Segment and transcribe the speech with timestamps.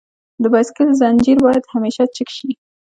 [0.41, 2.51] د بایسکل زنجیر باید همیشه چک شي.